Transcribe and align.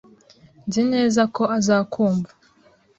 Nzi 0.67 0.81
neza 0.93 1.21
ko 1.35 1.43
azakumva. 1.57 2.31